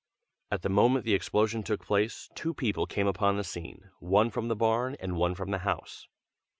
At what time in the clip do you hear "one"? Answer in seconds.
3.99-4.31, 5.15-5.35